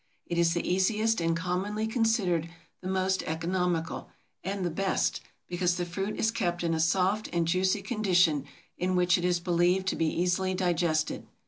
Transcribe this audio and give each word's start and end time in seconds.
It 0.25 0.39
is 0.39 0.55
the 0.55 0.67
easiest 0.67 1.21
and 1.21 1.37
commonly 1.37 1.85
considered 1.85 2.49
the 2.81 2.87
most 2.87 3.21
economical 3.21 4.09
and 4.43 4.65
the 4.65 4.71
best, 4.71 5.21
because 5.47 5.75
the 5.75 5.85
fruit 5.85 6.15
is 6.19 6.31
kept 6.31 6.63
in 6.63 6.73
a 6.73 6.79
soft 6.79 7.29
and 7.31 7.47
juicy 7.47 7.83
condition 7.83 8.45
in 8.79 8.95
which 8.95 9.19
it 9.19 9.23
is 9.25 9.39
believed 9.39 9.85
to 9.89 9.95
be 9.95 10.07
easily 10.07 10.55
digested. 10.55 11.27